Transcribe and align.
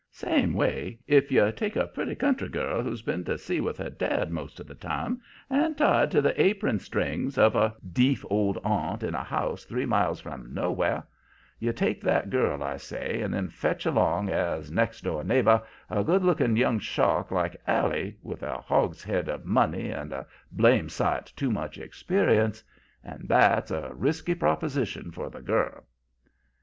Same 0.09 0.55
way, 0.55 0.97
if 1.05 1.31
you 1.31 1.51
take 1.51 1.75
a 1.75 1.85
pretty 1.85 2.15
country 2.15 2.49
girl 2.49 2.81
who's 2.81 3.03
been 3.03 3.23
to 3.25 3.37
sea 3.37 3.61
with 3.61 3.77
her 3.77 3.91
dad 3.91 4.31
most 4.31 4.59
of 4.59 4.65
the 4.67 4.73
time 4.73 5.21
and 5.47 5.77
tied 5.77 6.09
to 6.09 6.23
the 6.23 6.41
apron 6.41 6.79
strings 6.79 7.37
of 7.37 7.55
a 7.55 7.75
deef 7.93 8.25
old 8.27 8.57
aunt 8.63 9.03
in 9.03 9.13
a 9.13 9.23
house 9.23 9.63
three 9.63 9.85
miles 9.85 10.19
from 10.19 10.51
nowhere 10.55 11.03
you 11.59 11.71
take 11.71 12.01
that 12.01 12.31
girl, 12.31 12.63
I 12.63 12.77
say, 12.77 13.21
and 13.21 13.31
then 13.31 13.49
fetch 13.49 13.85
along, 13.85 14.29
as 14.29 14.71
next 14.71 15.01
door 15.01 15.23
neighbor, 15.23 15.61
a 15.87 16.03
good 16.03 16.23
looking 16.23 16.57
young 16.57 16.79
shark 16.79 17.29
like 17.29 17.61
Allie, 17.67 18.17
with 18.23 18.41
a 18.41 18.57
hogshead 18.57 19.29
of 19.29 19.45
money 19.45 19.91
and 19.91 20.11
a 20.11 20.25
blame 20.51 20.89
sight 20.89 21.31
too 21.35 21.51
much 21.51 21.77
experience, 21.77 22.63
and 23.03 23.27
that's 23.29 23.69
a 23.69 23.91
risky 23.93 24.33
proposition 24.33 25.11
for 25.11 25.29
the 25.29 25.43
girl. 25.43 25.83